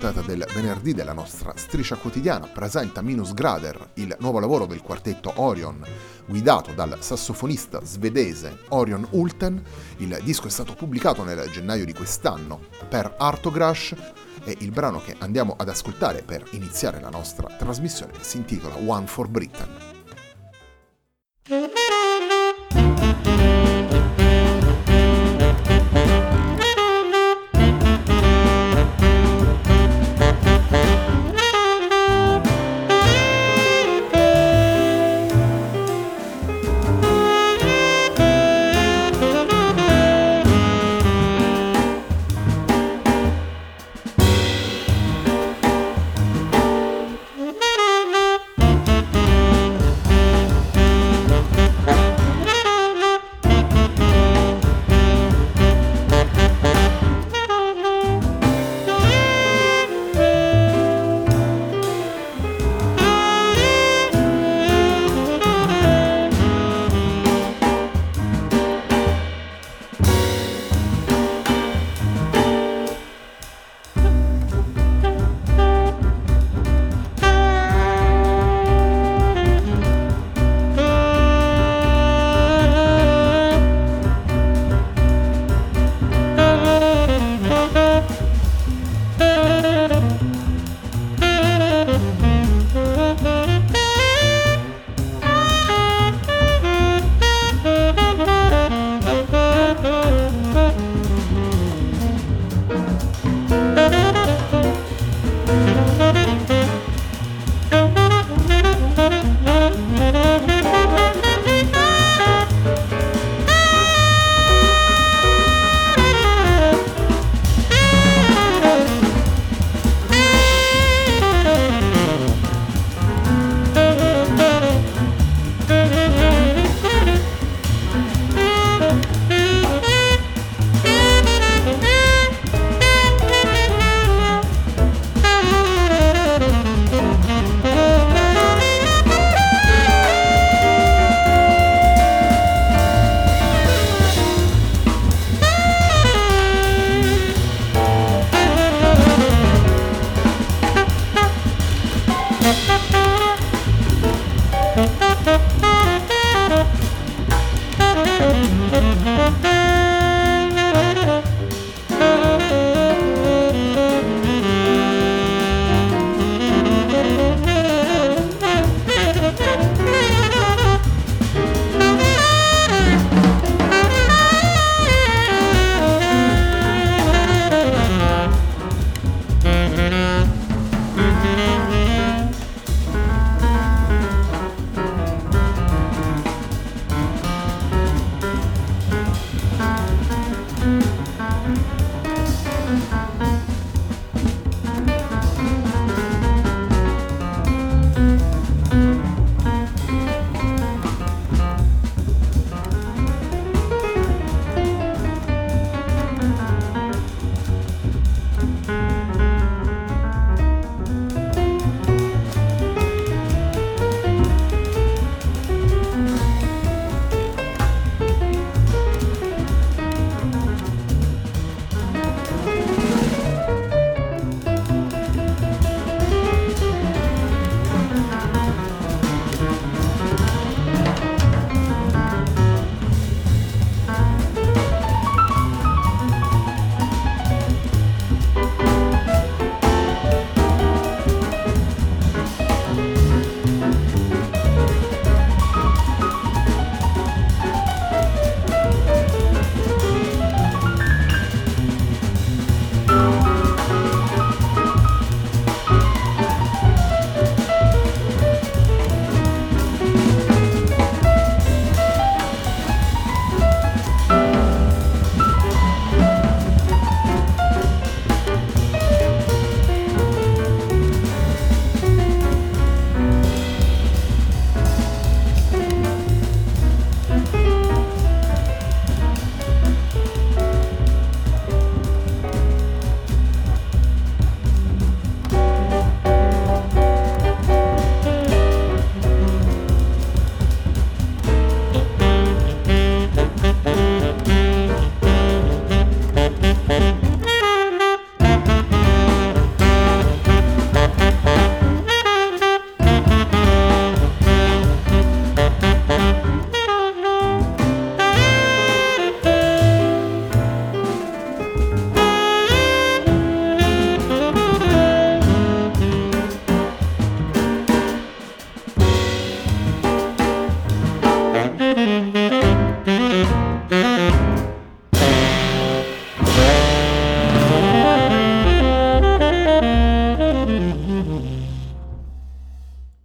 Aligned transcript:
puntata 0.00 0.26
del 0.26 0.46
venerdì 0.54 0.94
della 0.94 1.12
nostra 1.12 1.52
striscia 1.56 1.96
quotidiana, 1.96 2.46
presenta 2.46 3.02
Minus 3.02 3.34
Grader, 3.34 3.90
il 3.94 4.16
nuovo 4.20 4.40
lavoro 4.40 4.64
del 4.64 4.80
quartetto 4.80 5.30
Orion, 5.34 5.84
guidato 6.24 6.72
dal 6.72 6.96
sassofonista 7.00 7.84
svedese 7.84 8.60
Orion 8.68 9.06
Ulten. 9.10 9.62
Il 9.98 10.18
disco 10.22 10.46
è 10.46 10.50
stato 10.50 10.72
pubblicato 10.72 11.22
nel 11.22 11.46
gennaio 11.50 11.84
di 11.84 11.92
quest'anno 11.92 12.62
per 12.88 13.14
Artogrash 13.18 13.94
e 14.42 14.56
il 14.60 14.70
brano 14.70 15.02
che 15.02 15.16
andiamo 15.18 15.54
ad 15.58 15.68
ascoltare 15.68 16.22
per 16.22 16.46
iniziare 16.52 16.98
la 16.98 17.10
nostra 17.10 17.48
trasmissione 17.58 18.14
si 18.20 18.38
intitola 18.38 18.76
One 18.76 19.06
for 19.06 19.28
Britain. 19.28 19.89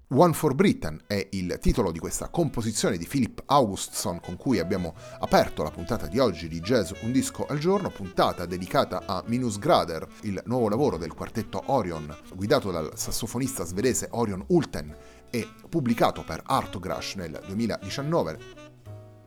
One 0.09 0.33
for 0.33 0.53
Britain 0.53 1.01
è 1.07 1.29
il 1.31 1.57
titolo 1.59 1.91
di 1.91 1.97
questa 1.97 2.29
composizione 2.29 2.95
di 2.95 3.07
Philip 3.07 3.41
Augustson 3.47 4.19
con 4.19 4.37
cui 4.37 4.59
abbiamo 4.59 4.93
aperto 5.19 5.63
la 5.63 5.71
puntata 5.71 6.05
di 6.05 6.19
oggi 6.19 6.47
di 6.47 6.59
Jazz 6.59 6.91
Un 7.01 7.11
disco 7.11 7.47
al 7.47 7.57
giorno, 7.57 7.89
puntata 7.89 8.45
dedicata 8.45 9.01
a 9.07 9.23
Minus 9.25 9.57
Grader, 9.57 10.07
il 10.21 10.39
nuovo 10.45 10.69
lavoro 10.69 10.97
del 10.97 11.15
quartetto 11.15 11.63
Orion, 11.65 12.15
guidato 12.35 12.69
dal 12.69 12.91
sassofonista 12.93 13.65
svedese 13.65 14.07
Orion 14.11 14.43
Ulten 14.49 14.95
e 15.31 15.47
pubblicato 15.67 16.23
per 16.23 16.43
Artogrush 16.45 17.15
nel 17.15 17.41
2019 17.43 18.73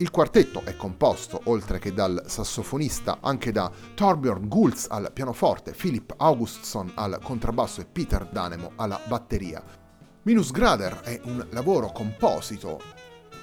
il 0.00 0.12
quartetto 0.12 0.62
è 0.64 0.76
composto, 0.76 1.40
oltre 1.46 1.80
che 1.80 1.92
dal 1.92 2.22
sassofonista, 2.26 3.18
anche 3.20 3.50
da 3.50 3.68
Torbjörn 3.94 4.46
Gulz 4.46 4.86
al 4.88 5.10
pianoforte, 5.12 5.72
Philip 5.72 6.14
Augustsson 6.16 6.92
al 6.94 7.18
contrabbasso 7.20 7.80
e 7.80 7.84
Peter 7.84 8.24
Danemo 8.30 8.74
alla 8.76 9.00
batteria. 9.08 9.87
Minusgrader 10.22 11.00
è 11.00 11.20
un 11.24 11.46
lavoro 11.50 11.90
composito. 11.92 12.80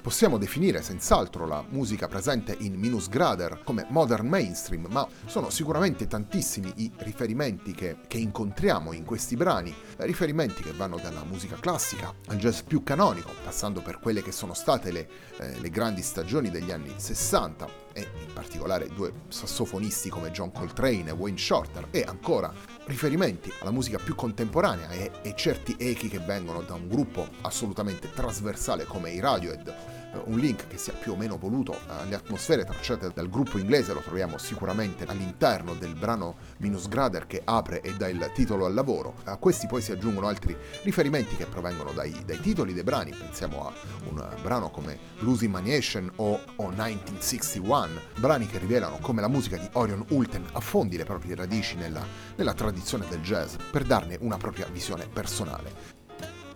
Possiamo 0.02 0.38
definire 0.38 0.82
senz'altro 0.82 1.46
la 1.46 1.64
musica 1.68 2.06
presente 2.06 2.54
in 2.60 2.74
Minusgrader 2.74 3.62
come 3.64 3.86
modern 3.88 4.28
mainstream, 4.28 4.86
ma 4.90 5.08
sono 5.24 5.50
sicuramente 5.50 6.06
tantissimi 6.06 6.72
i 6.76 6.92
riferimenti 6.98 7.72
che, 7.72 7.96
che, 8.06 8.18
incontriamo 8.18 8.92
in 8.92 9.04
questi 9.04 9.34
brani, 9.34 9.74
riferimenti 9.96 10.62
che 10.62 10.72
vanno 10.72 10.98
dalla 10.98 11.24
musica 11.24 11.56
classica 11.58 12.14
al 12.28 12.36
jazz 12.36 12.60
più 12.60 12.84
canonico, 12.84 13.32
passando 13.42 13.80
per 13.80 13.98
quelle 13.98 14.22
che 14.22 14.30
sono 14.30 14.54
state 14.54 14.92
le, 14.92 15.08
eh, 15.38 15.58
le 15.58 15.70
grandi 15.70 16.02
stagioni 16.02 16.50
degli 16.50 16.70
anni 16.70 16.92
60 16.94 17.85
e 17.96 18.06
in 18.26 18.32
particolare 18.34 18.88
due 18.88 19.12
sassofonisti 19.28 20.10
come 20.10 20.30
John 20.30 20.52
Coltrane 20.52 21.08
e 21.08 21.12
Wayne 21.12 21.38
Shorter 21.38 21.88
e 21.90 22.04
ancora 22.06 22.52
riferimenti 22.84 23.50
alla 23.60 23.70
musica 23.70 23.98
più 23.98 24.14
contemporanea 24.14 24.90
e, 24.90 25.10
e 25.22 25.34
certi 25.34 25.74
echi 25.78 26.08
che 26.08 26.18
vengono 26.18 26.60
da 26.60 26.74
un 26.74 26.88
gruppo 26.88 27.26
assolutamente 27.40 28.12
trasversale 28.12 28.84
come 28.84 29.10
i 29.10 29.20
Radiohead 29.20 29.95
un 30.24 30.38
link 30.38 30.66
che 30.66 30.78
sia 30.78 30.92
più 30.92 31.12
o 31.12 31.16
meno 31.16 31.36
voluto 31.36 31.78
alle 31.86 32.14
atmosfere 32.14 32.64
tracciate 32.64 33.10
dal 33.14 33.28
gruppo 33.28 33.58
inglese 33.58 33.92
lo 33.92 34.00
troviamo 34.00 34.38
sicuramente 34.38 35.04
all'interno 35.04 35.74
del 35.74 35.94
brano 35.94 36.36
Minus 36.58 36.88
Grader 36.88 37.26
che 37.26 37.42
apre 37.44 37.80
e 37.80 37.94
dà 37.94 38.08
il 38.08 38.30
titolo 38.34 38.66
al 38.66 38.74
lavoro. 38.74 39.14
A 39.24 39.36
questi 39.36 39.66
poi 39.66 39.82
si 39.82 39.92
aggiungono 39.92 40.26
altri 40.26 40.56
riferimenti 40.82 41.36
che 41.36 41.46
provengono 41.46 41.92
dai, 41.92 42.14
dai 42.24 42.40
titoli 42.40 42.72
dei 42.72 42.82
brani, 42.82 43.12
pensiamo 43.12 43.68
a 43.68 43.72
un 44.08 44.26
brano 44.42 44.70
come 44.70 44.98
Blues 45.18 45.42
Emanation 45.42 46.10
o, 46.16 46.40
o 46.56 46.68
1961, 46.68 48.00
brani 48.18 48.46
che 48.46 48.58
rivelano 48.58 48.98
come 49.00 49.20
la 49.20 49.28
musica 49.28 49.56
di 49.56 49.68
Orion 49.72 50.04
Ulten 50.10 50.44
affondi 50.52 50.96
le 50.96 51.04
proprie 51.04 51.34
radici 51.34 51.76
nella, 51.76 52.04
nella 52.36 52.54
tradizione 52.54 53.06
del 53.08 53.20
jazz 53.20 53.54
per 53.70 53.84
darne 53.84 54.16
una 54.20 54.36
propria 54.36 54.66
visione 54.66 55.06
personale. 55.06 55.95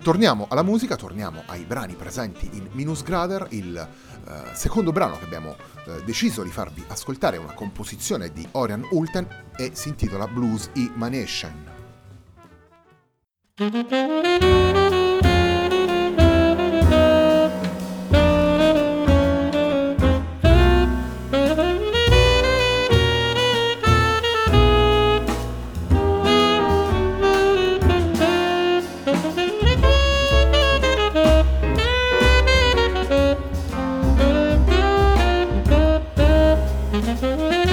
Torniamo 0.02 0.46
alla 0.48 0.62
musica, 0.62 0.96
torniamo 0.96 1.42
ai 1.46 1.64
brani 1.64 1.94
presenti 1.94 2.48
in 2.54 2.68
Minusgrader, 2.72 3.48
il 3.50 3.76
eh, 3.76 4.32
secondo 4.54 4.92
brano 4.92 5.18
che 5.18 5.24
abbiamo 5.24 5.54
eh, 5.84 6.02
deciso 6.04 6.42
di 6.42 6.50
farvi 6.50 6.82
ascoltare 6.88 7.36
è 7.36 7.38
una 7.38 7.52
composizione 7.52 8.32
di 8.32 8.48
Orion 8.52 8.86
Ulten 8.92 9.26
e 9.58 9.72
si 9.74 9.88
intitola 9.90 10.26
Blues 10.26 10.70
Emanation. 10.74 11.68
Mm-hmm. 36.92 37.69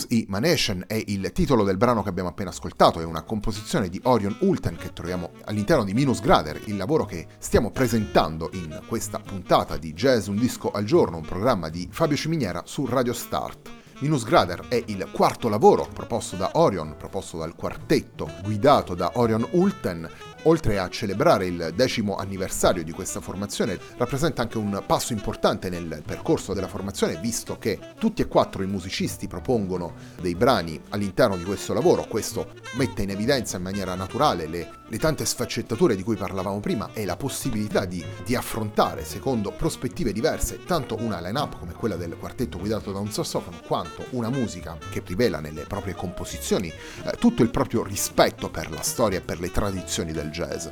Blues 0.00 0.06
i 0.08 0.24
Manation 0.28 0.84
è 0.86 1.02
il 1.06 1.30
titolo 1.32 1.64
del 1.64 1.76
brano 1.76 2.02
che 2.02 2.08
abbiamo 2.08 2.28
appena 2.28 2.50
ascoltato, 2.50 3.00
è 3.00 3.04
una 3.04 3.22
composizione 3.22 3.88
di 3.88 4.00
Orion 4.04 4.36
Ulten 4.40 4.76
che 4.76 4.92
troviamo 4.92 5.32
all'interno 5.44 5.84
di 5.84 5.92
Minus 5.92 6.20
Grader, 6.20 6.60
il 6.66 6.76
lavoro 6.76 7.04
che 7.04 7.26
stiamo 7.38 7.70
presentando 7.70 8.50
in 8.54 8.82
questa 8.86 9.18
puntata 9.18 9.76
di 9.76 9.92
Jazz 9.92 10.28
Un 10.28 10.36
Disco 10.36 10.70
al 10.70 10.84
Giorno, 10.84 11.16
un 11.16 11.26
programma 11.26 11.68
di 11.68 11.88
Fabio 11.90 12.16
Ciminiera 12.16 12.62
su 12.64 12.86
Radio 12.86 13.12
Start. 13.12 13.70
Minus 14.00 14.24
Grader 14.24 14.68
è 14.68 14.82
il 14.86 15.10
quarto 15.12 15.50
lavoro 15.50 15.86
proposto 15.92 16.36
da 16.36 16.52
Orion, 16.54 16.94
proposto 16.96 17.36
dal 17.36 17.54
quartetto 17.54 18.30
guidato 18.42 18.94
da 18.94 19.10
Orion 19.14 19.46
Ulten 19.50 20.08
oltre 20.44 20.78
a 20.78 20.88
celebrare 20.88 21.46
il 21.46 21.72
decimo 21.74 22.16
anniversario 22.16 22.84
di 22.84 22.92
questa 22.92 23.20
formazione, 23.20 23.78
rappresenta 23.96 24.42
anche 24.42 24.58
un 24.58 24.82
passo 24.86 25.12
importante 25.12 25.68
nel 25.68 26.02
percorso 26.04 26.54
della 26.54 26.68
formazione, 26.68 27.16
visto 27.16 27.58
che 27.58 27.78
tutti 27.98 28.22
e 28.22 28.28
quattro 28.28 28.62
i 28.62 28.66
musicisti 28.66 29.26
propongono 29.26 29.94
dei 30.20 30.34
brani 30.34 30.80
all'interno 30.90 31.36
di 31.36 31.44
questo 31.44 31.72
lavoro. 31.72 32.04
Questo 32.04 32.52
mette 32.74 33.02
in 33.02 33.10
evidenza 33.10 33.56
in 33.56 33.62
maniera 33.62 33.94
naturale 33.94 34.46
le, 34.46 34.70
le 34.88 34.98
tante 34.98 35.24
sfaccettature 35.24 35.96
di 35.96 36.02
cui 36.02 36.16
parlavamo 36.16 36.60
prima 36.60 36.90
e 36.92 37.04
la 37.04 37.16
possibilità 37.16 37.84
di, 37.84 38.04
di 38.24 38.34
affrontare, 38.34 39.04
secondo 39.04 39.50
prospettive 39.52 40.12
diverse, 40.12 40.64
tanto 40.64 40.96
una 41.00 41.20
line-up 41.20 41.58
come 41.58 41.74
quella 41.74 41.96
del 41.96 42.16
quartetto 42.18 42.58
guidato 42.58 42.92
da 42.92 42.98
un 42.98 43.10
sassofono, 43.10 43.58
quanto 43.66 44.04
una 44.10 44.30
musica 44.30 44.76
che 44.90 45.02
rivela 45.04 45.40
nelle 45.40 45.62
proprie 45.62 45.94
composizioni 45.94 46.68
eh, 46.68 47.12
tutto 47.18 47.42
il 47.42 47.50
proprio 47.50 47.82
rispetto 47.82 48.50
per 48.50 48.70
la 48.70 48.82
storia 48.82 49.18
e 49.18 49.22
per 49.22 49.40
le 49.40 49.50
tradizioni 49.50 50.12
del 50.12 50.29
jazz. 50.30 50.66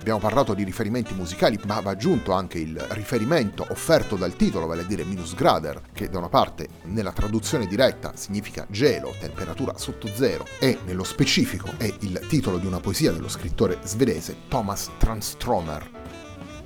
Abbiamo 0.00 0.18
parlato 0.18 0.54
di 0.54 0.64
riferimenti 0.64 1.12
musicali, 1.12 1.60
ma 1.66 1.80
va 1.80 1.90
aggiunto 1.90 2.32
anche 2.32 2.58
il 2.58 2.74
riferimento 2.90 3.66
offerto 3.68 4.16
dal 4.16 4.34
titolo, 4.34 4.66
vale 4.66 4.80
a 4.80 4.86
dire 4.86 5.04
minusgrader, 5.04 5.82
che 5.92 6.08
da 6.08 6.16
una 6.16 6.30
parte 6.30 6.68
nella 6.84 7.12
traduzione 7.12 7.66
diretta 7.66 8.12
significa 8.14 8.66
gelo, 8.70 9.14
temperatura 9.20 9.76
sotto 9.76 10.08
zero, 10.08 10.46
e 10.58 10.78
nello 10.86 11.04
specifico 11.04 11.74
è 11.76 11.92
il 12.00 12.18
titolo 12.28 12.56
di 12.56 12.66
una 12.66 12.80
poesia 12.80 13.12
dello 13.12 13.28
scrittore 13.28 13.78
svedese 13.82 14.36
Thomas 14.48 14.88
Transtromer 14.96 15.99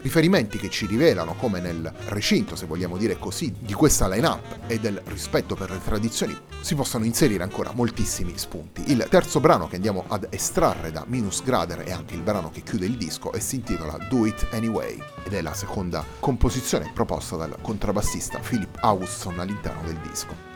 riferimenti 0.05 0.59
che 0.59 0.69
ci 0.69 0.85
rivelano 0.85 1.33
come 1.33 1.61
nel 1.61 1.91
recinto, 2.09 2.57
se 2.57 2.67
vogliamo 2.67 2.99
dire 2.99 3.19
così, 3.19 3.55
di 3.59 3.73
questa 3.73 4.07
line-up 4.07 4.59
e 4.67 4.79
del 4.79 5.01
rispetto 5.07 5.55
per 5.55 5.71
le 5.71 5.81
tradizioni 5.83 6.37
si 6.61 6.75
possono 6.75 7.07
inserire 7.07 7.43
ancora 7.43 7.73
moltissimi 7.73 8.37
spunti. 8.37 8.91
Il 8.93 9.07
terzo 9.09 9.41
brano 9.41 9.67
che 9.67 9.77
andiamo 9.77 10.05
ad 10.09 10.27
estrarre 10.29 10.93
da 10.93 11.05
Minus 11.07 11.43
Grader 11.43 11.85
è 11.85 11.91
anche 11.91 12.15
il 12.15 12.21
brano 12.21 12.51
che 12.51 12.63
chiude 12.63 12.85
il 12.85 12.99
disco 12.99 13.33
e 13.33 13.41
si 13.41 13.57
intitola 13.57 13.97
Do 14.11 14.27
It 14.27 14.49
Anyway 14.51 15.03
ed 15.25 15.33
è 15.33 15.41
la 15.41 15.55
seconda 15.55 16.05
composizione 16.21 16.91
proposta 16.93 17.37
dal 17.37 17.57
contrabbassista 17.63 18.41
Philip 18.41 18.77
Auguston 18.83 19.41
all'interno 19.41 19.85
del 19.87 19.99
disco. 20.07 20.54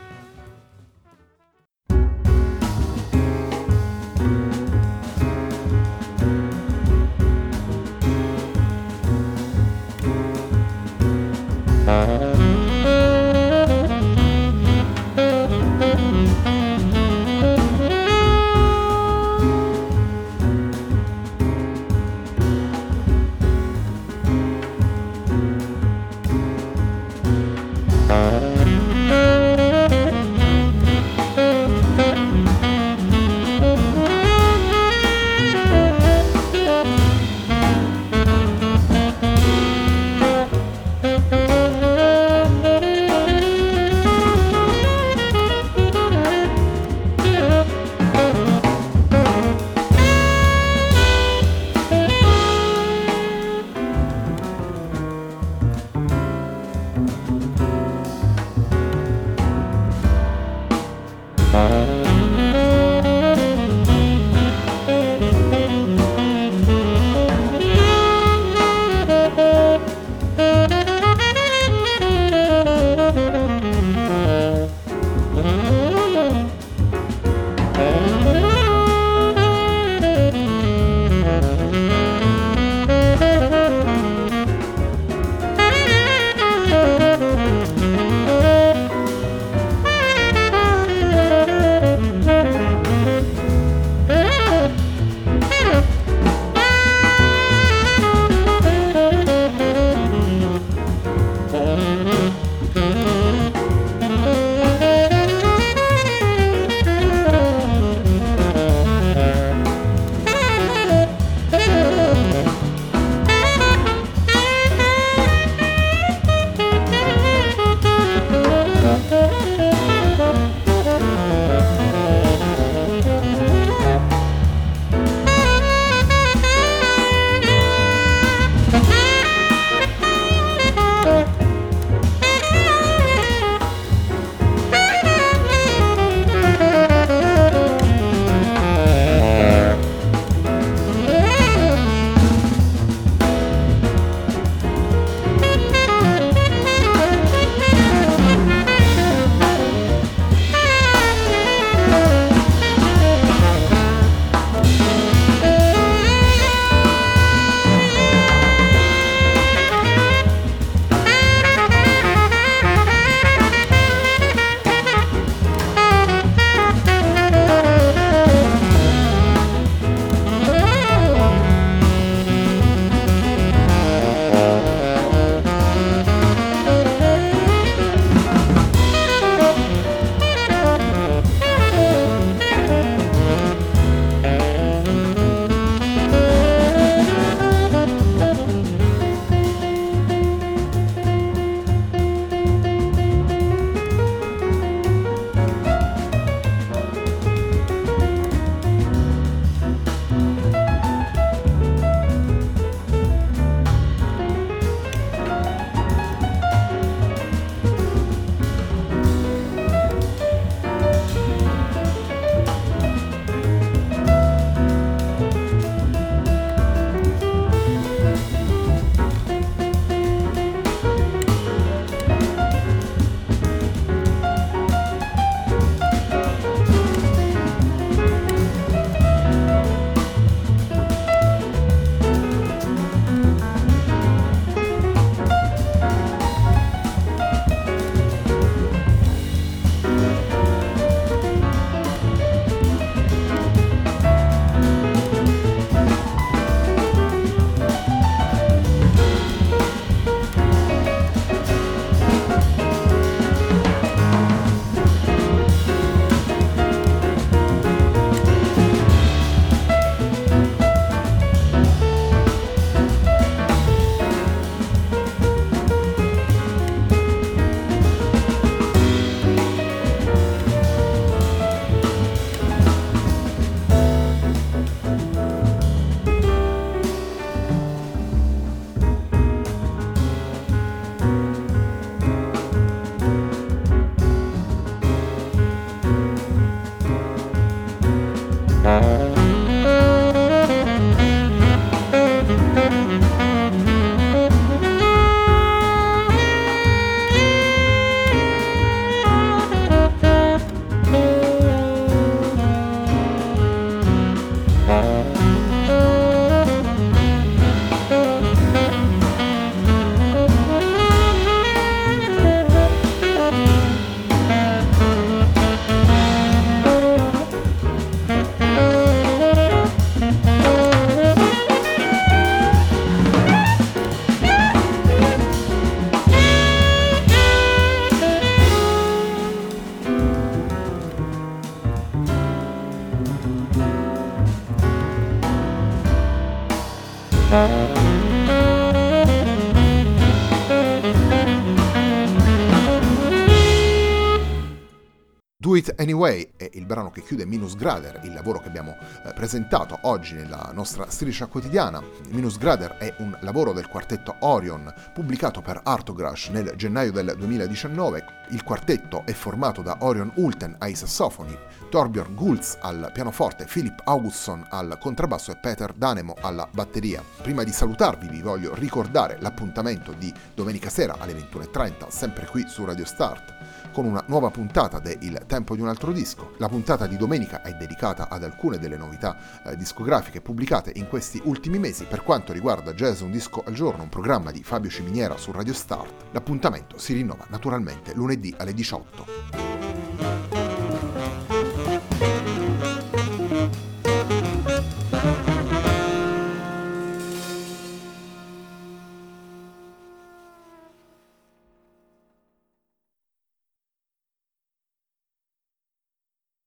Anyway 345.99 346.31
è 346.37 346.49
il 346.53 346.65
brano 346.65 346.91
che 346.91 347.03
chiude 347.03 347.25
Minus 347.25 347.55
Grader, 347.55 347.99
il 348.03 348.13
lavoro 348.13 348.39
che 348.39 348.47
abbiamo 348.47 348.77
eh, 349.03 349.11
presentato 349.11 349.79
oggi 349.81 350.13
nella 350.13 350.49
nostra 350.53 350.89
striscia 350.89 351.25
quotidiana. 351.25 351.83
Minus 352.11 352.37
Grader 352.37 352.77
è 352.77 352.93
un 352.99 353.17
lavoro 353.19 353.51
del 353.51 353.67
quartetto 353.67 354.15
Orion 354.19 354.73
pubblicato 354.93 355.41
per 355.41 355.59
Artogrash 355.61 356.29
nel 356.29 356.53
gennaio 356.55 356.93
del 356.93 357.15
2019. 357.17 358.05
Il 358.29 358.45
quartetto 358.45 359.01
è 359.05 359.11
formato 359.11 359.61
da 359.61 359.75
Orion 359.81 360.09
Ulten 360.15 360.55
ai 360.59 360.73
sassofoni, 360.73 361.37
Torbjörn 361.69 362.15
Gulz 362.15 362.57
al 362.61 362.91
pianoforte, 362.93 363.43
Philip 363.43 363.81
Augustsson 363.83 364.45
al 364.51 364.77
contrabbasso 364.79 365.31
e 365.31 365.35
Peter 365.35 365.73
Danemo 365.73 366.15
alla 366.21 366.47
batteria. 366.49 367.03
Prima 367.21 367.43
di 367.43 367.51
salutarvi 367.51 368.07
vi 368.07 368.21
voglio 368.21 368.55
ricordare 368.55 369.17
l'appuntamento 369.19 369.91
di 369.91 370.13
domenica 370.33 370.69
sera 370.69 370.95
alle 370.97 371.11
21.30 371.11 371.89
sempre 371.89 372.25
qui 372.25 372.45
su 372.47 372.63
Radio 372.63 372.85
Start 372.85 373.38
con 373.71 373.85
una 373.85 374.03
nuova 374.07 374.29
puntata 374.29 374.79
de 374.79 374.97
Il 375.01 375.23
tempo 375.27 375.55
di 375.55 375.61
un 375.61 375.67
altro 375.67 375.91
disco. 375.91 376.33
La 376.37 376.47
puntata 376.49 376.87
di 376.87 376.97
domenica 376.97 377.41
è 377.41 377.53
dedicata 377.53 378.09
ad 378.09 378.23
alcune 378.23 378.57
delle 378.57 378.77
novità 378.77 379.17
eh, 379.45 379.55
discografiche 379.55 380.21
pubblicate 380.21 380.71
in 380.75 380.87
questi 380.87 381.21
ultimi 381.25 381.59
mesi 381.59 381.85
per 381.85 382.03
quanto 382.03 382.33
riguarda 382.33 382.73
Jazz 382.73 383.01
Un 383.01 383.11
Disco 383.11 383.43
al 383.45 383.53
Giorno, 383.53 383.83
un 383.83 383.89
programma 383.89 384.31
di 384.31 384.43
Fabio 384.43 384.69
Ciminiera 384.69 385.17
su 385.17 385.31
Radio 385.31 385.53
Start. 385.53 386.05
L'appuntamento 386.11 386.77
si 386.77 386.93
rinnova 386.93 387.25
naturalmente 387.29 387.93
lunedì 387.93 388.33
alle 388.37 388.53
18. 388.53 390.28